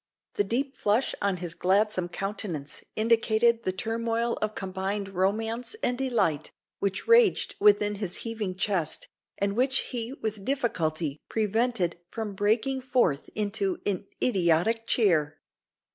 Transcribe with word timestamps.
The 0.33 0.43
deep 0.43 0.75
flush 0.75 1.13
on 1.21 1.37
his 1.37 1.53
gladsome 1.53 2.09
countenance 2.09 2.83
indicated 2.95 3.61
the 3.61 3.71
turmoil 3.71 4.33
of 4.41 4.55
combined 4.55 5.09
romance 5.09 5.75
and 5.83 5.95
delight 5.95 6.49
which 6.79 7.07
raged 7.07 7.53
within 7.59 7.93
his 8.01 8.15
heaving 8.25 8.55
chest, 8.55 9.07
and 9.37 9.55
which 9.55 9.81
he 9.91 10.13
with 10.13 10.43
difficulty 10.43 11.19
prevented 11.29 11.99
from 12.09 12.33
breaking 12.33 12.81
forth 12.81 13.29
into 13.35 13.77
an 13.85 14.07
idiotic 14.23 14.87
cheer. 14.87 15.39